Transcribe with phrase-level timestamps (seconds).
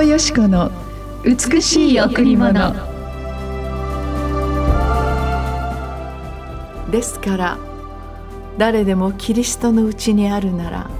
[0.00, 0.70] 藤よし子の
[1.24, 2.72] 美しい贈り物。
[6.90, 7.58] ですから
[8.56, 10.90] 誰でもキリストのうちにあるなら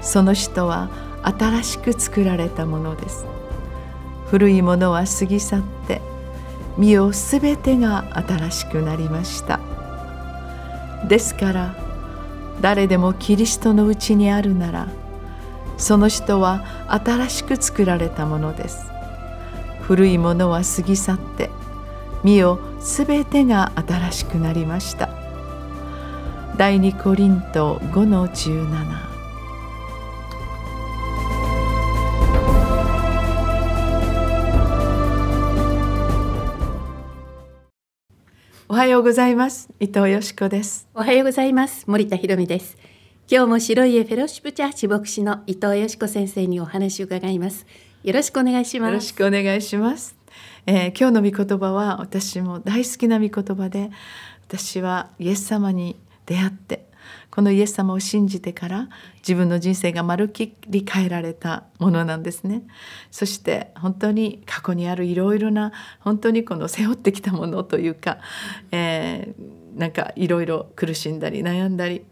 [0.00, 0.88] その人は
[1.22, 3.26] 新しく作られたものです。
[4.30, 6.00] 古いものは過ぎ去って
[6.78, 9.60] 身をすべてが新しくなりました。
[11.06, 11.74] ですから
[12.62, 14.88] 誰でもキリストのうちにあるなら
[15.78, 18.90] その人は新しく作られたものです。
[19.80, 21.50] 古いものは過ぎ去って
[22.22, 25.08] 身をすべてが新しくなりました。
[26.56, 29.08] 第二コリント5の17
[38.70, 39.70] おはようございます。
[39.80, 40.88] 伊藤よしこです。
[40.94, 41.84] おはようございます。
[41.88, 42.76] 森田博美です。
[43.30, 47.66] 今日も白い家フェロシップチャーチ牧師の伊藤よしこ先生にお話を伺います。
[48.02, 48.88] よろしくお願いします。
[48.88, 50.16] よろしくお願いします、
[50.64, 53.90] えー今日の御言葉は私も大好きな御言葉で
[54.46, 56.88] 私はイエス様に出会って
[57.30, 62.62] このイエス様を信じてから自分の人生がまるっきり変えられたものなんですね。
[63.10, 68.20] そして本当に過去にあるいろいろな本当にこの背負ってきたものというか、
[68.72, 72.04] えーなんかいろいろ苦しんだり悩んだり、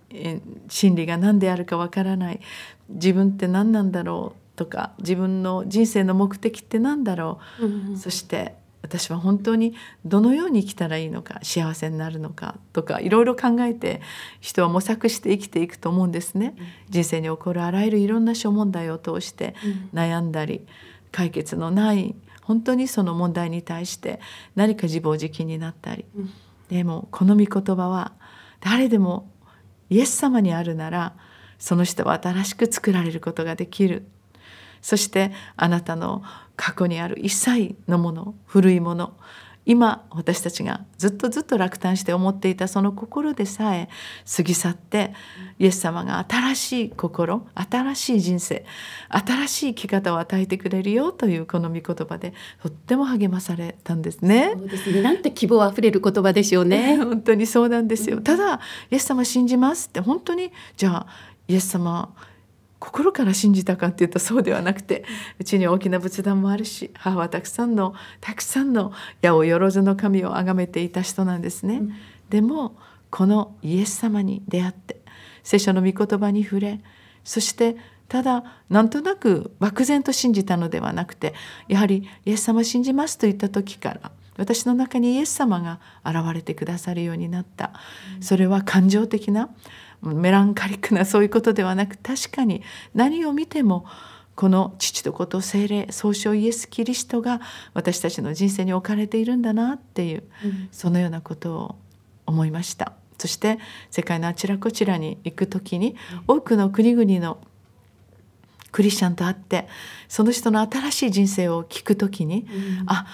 [0.68, 2.40] 真理が何であるかわからない。
[2.88, 14.00] 自分って何なんだろうとか自分の人生の目的って何だろう、そして私は本当にどのように生きたらいいのか幸せになるのかとかいろいろ考えて
[14.40, 16.54] 人は模索して生きていくと思うんですね。
[16.88, 19.56] 人生に起こるあらゆるいろんな諸問題を通して
[19.92, 20.64] 悩んだり
[21.10, 24.20] 解決のない本当にその問題に対して
[24.54, 26.04] 何か自暴自棄になったり、
[26.68, 28.12] でもこの御言葉は
[28.60, 29.28] 誰でも
[29.90, 31.14] イエス様にあるなら
[31.58, 34.06] その人は新しく作られることができる。
[34.82, 36.22] そしてあなたの
[36.54, 39.16] 過去にある一切のもの古いもの
[39.66, 43.88] 今私たちがずっとずっと落胆して思っていたその心でさえ
[44.36, 45.12] 過ぎ去って
[45.58, 48.64] イエス様が新しい心新しい人生
[49.10, 52.32] 新しい生き方を与えてくれるよというこの御言葉で
[52.62, 54.54] とっても励まされたんですね。
[54.56, 58.20] そうですねなんて希望あふれる言葉でしょうね 本当にそうなんですよ。
[58.20, 58.60] ただ
[58.90, 61.06] イエス様信じますって本当にじゃあ
[61.48, 62.14] イエス様
[62.78, 65.04] 心から信じたかっていうとそうではなくて
[65.38, 68.92] うちに大きな仏壇もあるし母はたくさんのたくさんの
[69.22, 71.82] 矢をよろずの神を崇めていた人なんですね。
[72.28, 72.76] でも
[73.10, 75.00] このイエス様に出会って
[75.42, 76.80] 聖書の御言葉に触れ
[77.24, 77.76] そして
[78.08, 81.34] ただなんとなく漠然と信じたのではなくて
[81.68, 87.72] やはりイエス様を信じますと言った時から私の中にイエス様が現れてくださるようになった。
[88.20, 89.50] それは感情的な
[90.02, 92.62] メランカリックなそういうことではなく確かに
[92.94, 93.86] 何を見ても
[94.34, 97.40] この父と子と精霊総称イエス・キリストが
[97.72, 100.24] 私たちの人生に置かれているんだなっていう、
[100.70, 101.76] そのようなことを
[102.26, 102.92] 思いました。
[103.18, 103.58] そして
[103.90, 105.96] 世界のあちらこちらに行く時に
[106.28, 107.38] 多くの国々の
[108.72, 109.68] クリスチャンと会って
[110.06, 112.46] その人の新しい人生を聞く時に、
[112.86, 113.06] あ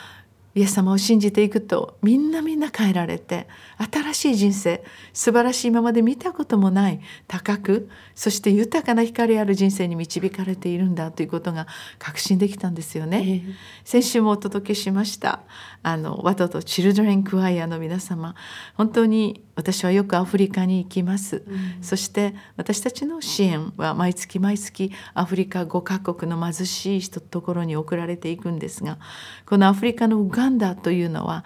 [0.55, 3.49] イエス様を信じていくとみんなみんな変えられて
[3.91, 11.67] 新しい人生素晴らしい今まで見たこともない高くそして豊かな光ある人生に導かれているんだということが
[11.99, 13.45] 確信できたんですよね。
[13.85, 15.41] 先週もお届けしました
[15.83, 18.35] あのワトとチルドレンクワイアの皆様。
[18.75, 21.43] 本当に私はよくアフリカに行きます、
[21.83, 28.99] そして私たちの支援は毎月毎月アフリカ5カ国の貧しい人ところに送られていくんですが
[29.45, 31.45] このアフリカのウガンダというのは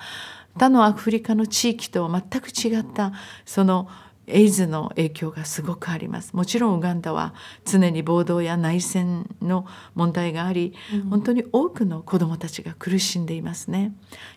[0.54, 3.12] 他のアフリカの地域とは全く違った
[3.44, 3.88] その
[4.26, 6.34] エイズの影響がすごくあります。
[6.34, 7.32] もちろんウガンダは
[7.64, 10.74] 常に暴動や内戦の問題があり、
[11.10, 13.94] 本当に多くの子どもたちが苦しんでいますね。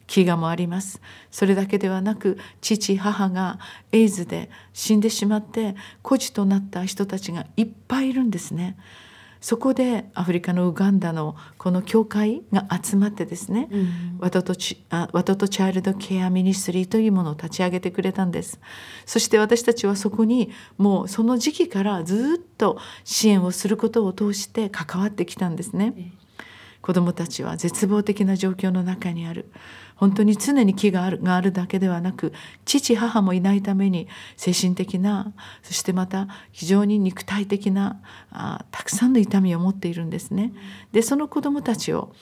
[0.08, 1.02] 飢餓もあります。
[1.32, 3.60] それだけではなく父母が
[3.92, 8.78] エイズで死んでしまって孤児となった人たちがいっぱいいるんですね
[9.42, 13.70] そこでアフリカのウガンダのこの教会が集まってですね、
[14.20, 18.60] ワトとチあワトとチャイルドケアミニストリーというものを立ち上げてくれたんです。
[19.06, 26.14] そして私たちはそこにもうその時期からずっと支援をすることを通して関わってきたんですね。
[26.82, 29.52] 子どもたちは絶望的な状況の中にある
[30.00, 32.32] 本当に常に木があるがあるだけではなく
[32.64, 34.08] 父母もいないために
[34.38, 38.02] 精神的なそしてまた非常に肉体的な
[38.32, 40.54] あたくさんの痛みを持っているんですね。
[40.94, 42.14] でその子どもたちを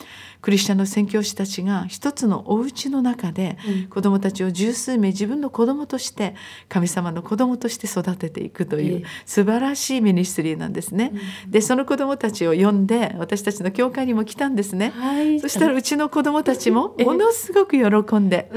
[0.42, 3.58] クリスチャンの宣教師たちが一つのお家の中で
[3.92, 6.36] 子どもたちを十数名自分の子どもとして
[6.70, 11.14] 神様の子どもとして育てていくという素晴らしいミニストリーなんですね。
[11.48, 14.94] でその子どもたちを呼んで私たちの教会にも来たんですね。
[14.96, 18.52] はいそしたらうちの子どもたちもものすごく喜んで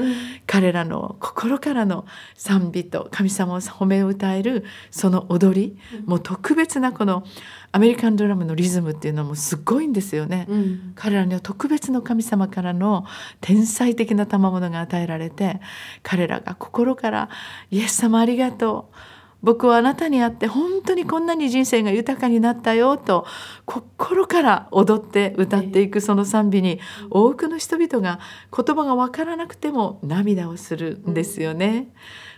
[0.47, 2.05] 彼らの心からの
[2.35, 7.23] 賛美と神様を褒め歌えるその踊りもう特別なこの
[7.71, 10.45] アメリカンドラムのリズムっていうのもすごいんですよね。
[10.49, 10.93] うん。
[10.95, 13.05] 彼らには特別の神様からの
[13.39, 15.61] 天才的な賜物が与えられて
[16.03, 17.29] 彼らが心から
[17.71, 18.95] 「イエス様ありがとう」
[19.43, 23.25] 僕はあなたに会って本当にこんなに人生が豊かになったよと
[23.65, 26.79] 心から踊って歌っていくその賛美に
[27.09, 28.19] 多くの人々が
[28.55, 31.87] 言葉が分からなくても涙をするんですよね。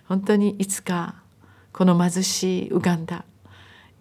[0.07, 1.15] 本当にいつか
[1.71, 3.25] この貧しいウガンダ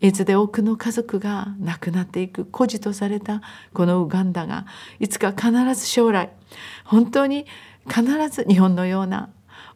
[0.01, 3.41] エイズで多くの家族が亡くなっていく孤児とされた
[3.73, 4.67] このウガンダが
[4.99, 6.31] いつか必ず将来
[6.85, 7.47] 本当に
[7.87, 9.31] 必ず日本のような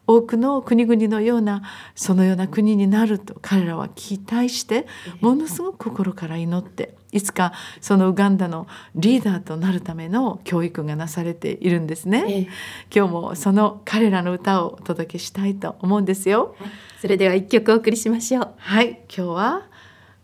[0.06, 1.62] 多くの国々のような
[1.94, 4.86] そのような国になると彼らは期待して
[5.20, 12.24] ものすごく心から祈っていつかそのウガンダのリーダーとなるための教育がなされているんですね。
[12.28, 12.48] ええ
[12.94, 16.56] 今日もその彼らの歌をお届けしたいと思うんですよ。
[17.00, 18.54] それでは一曲お送りしましょう。
[18.58, 19.62] はい、今日は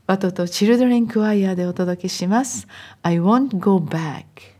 [0.07, 2.67] ワトとチルドレンクワイアでお届けします。
[3.03, 4.52] I won't go back。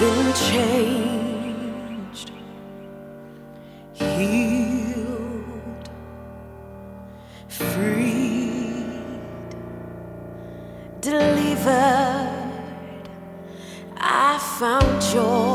[0.00, 2.30] Been changed,
[3.92, 5.88] healed,
[7.46, 8.86] freed,
[11.02, 12.30] delivered.
[13.98, 15.49] I found joy,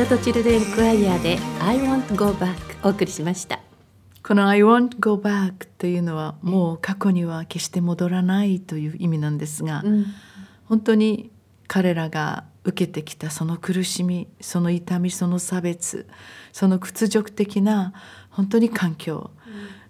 [0.00, 3.60] タとチルデンクワイアで I want go back お送りしました。
[4.22, 10.06] この I won't go back というのはもう過去には決して戻らないという意味なんですが、うん。
[10.64, 11.30] 本当に
[11.68, 16.08] 彼らが受けてきたその苦しみその痛みその差別
[16.52, 17.92] その屈辱的な
[18.30, 19.30] 本当に環境、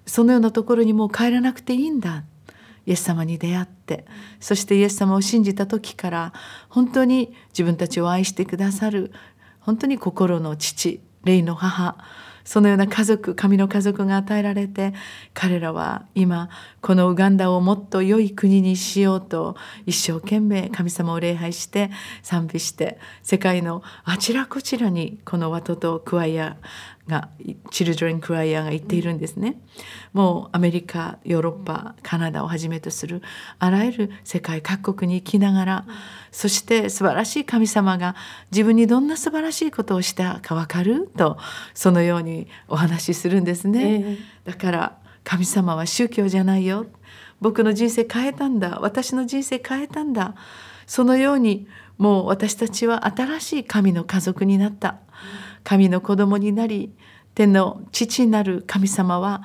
[0.07, 2.25] そのようなところにもう帰らなくていいんだ。
[2.85, 4.07] イエス様に出会って
[4.41, 6.33] そしてイエス様を信じた時から
[6.69, 9.13] 本当に自分たちを愛してくださる
[9.61, 11.97] 本当に心の父霊の母
[12.51, 14.93] そのような家族神の家族が与えられて
[15.35, 19.55] 彼らは今このウガンダをもっと良い国にしようと
[19.87, 21.93] 一生懸命神様を礼拝して
[22.25, 26.57] 賛美して世界のあちらこちらにこのワトとクワイア
[27.11, 27.29] が
[27.71, 29.61] チルドレンクワイアが行っているんですね。
[30.13, 33.23] もうアメリカヨーロッパカナダをはじめとする
[33.59, 35.87] あらゆる世界各国に行きながら
[36.31, 38.15] そして素晴らしい神様が
[38.51, 41.37] 自分にどんな素晴らしいことをしたか分かると
[41.75, 44.19] そのようにお話しするんですね。
[44.45, 46.87] えだから神様は宗教じゃないよ。
[47.41, 48.79] 僕の人生変えたんだ。
[48.81, 50.35] 私の人生変えたんだ。
[50.87, 51.67] そのように
[51.99, 54.99] もう私たちは新しい神の家族になった。
[55.65, 56.93] 神の子供になり
[57.35, 59.43] 天の父になる神様は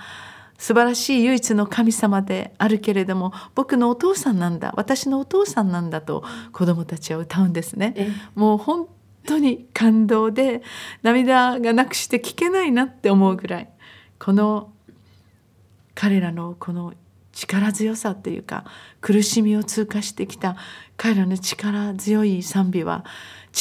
[0.57, 4.73] 素晴らしい唯一の神様であるけれども僕のお父さんなんだ。
[4.77, 7.93] 私のお父さんなんだと子供たちは歌うんですね。
[7.97, 8.09] え。
[8.35, 8.87] もう本
[9.25, 10.61] 当に感動で
[11.01, 13.69] 涙がなくして聞けないなって思うぐらい
[14.19, 14.71] この
[15.93, 16.93] 彼らのこの
[17.33, 18.63] 力強さっていうか
[19.01, 20.55] 苦しみを通過してきた
[20.95, 23.03] 彼らの力強い賛美は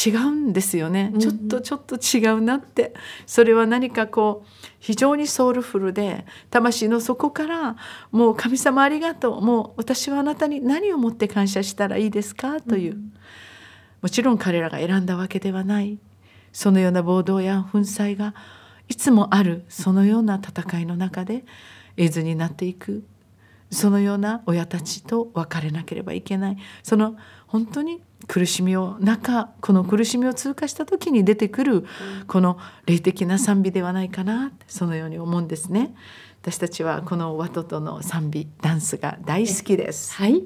[0.06, 2.94] 違うんですよね、うんちょっとちょっと違うなって。
[3.26, 4.48] それは何かこう
[4.80, 7.76] 非常にソウルフルで魂の底から
[8.10, 12.60] もう神様ありがとうもう私はあなたに何をもって感謝したらいいですか？
[12.60, 12.96] という、
[14.04, 15.98] もちろん彼らが選んだわけではない。
[16.52, 18.34] そのような暴動や粉砕が
[18.86, 21.46] いつもあるそのような戦いの中で
[21.96, 23.06] 絵図になっていく。
[23.74, 27.16] そのような親たちと別れなければいけないその
[27.46, 31.84] 本当に苦しみを中この苦しみを通過した時に出てくる
[32.26, 35.94] この霊的な賛美ではないかなってそのように思うんですね。
[36.46, 40.12] 私たちはこのワトとの賛美ダンスが大好きです。
[40.12, 40.42] はい。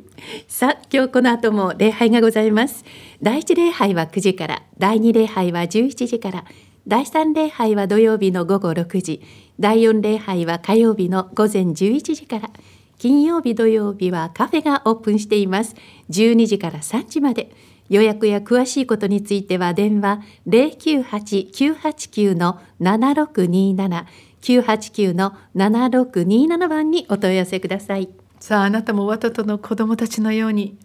[0.46, 2.84] さあ、今日この後も礼拝がございます。
[3.20, 6.44] 第一礼拝は9時から、第二礼拝は11時から、
[6.86, 9.22] 第三礼拝は土曜日の午後6時、
[9.58, 12.50] 第四礼拝は火曜日の午前11時から、
[12.98, 15.74] 金曜日土曜日はカフェがオープンしています。
[16.10, 17.50] 12時から3時まで。
[17.88, 24.04] 予約や詳しいことについては電話098-989の7627
[24.42, 28.10] 989の7627番にお問い合わせください。
[28.40, 30.76] さああなたもワトとの子供たちのように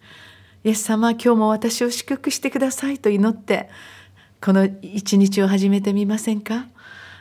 [0.64, 3.70] イエス様今日も私を祝福してくださいと祈って
[4.42, 6.68] この一日を始めてみませんか？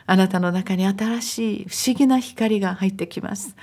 [0.05, 3.55] あなたの中に新しい不思議な光が入ってきます。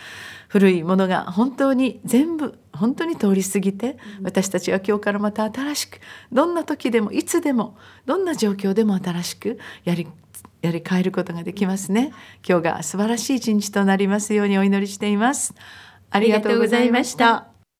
[0.49, 6.01] 古いものが本当に全部本当に通り過ぎて私たちは今日からまた新しく
[6.33, 10.09] どんな時でもいつでもどんな状況でも新しくやり
[10.63, 12.13] やり変えることができますね。
[12.47, 15.55] 今日が素晴らしい一日となりますようにお祈りしています。
[16.11, 17.50] ありがとうございました